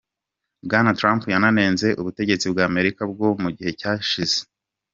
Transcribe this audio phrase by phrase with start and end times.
[0.65, 4.37] Bwana Trump yananenze ubutegetsi bw'Amerika bwo mu gihe cyashize.